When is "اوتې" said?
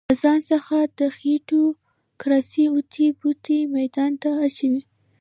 2.73-3.07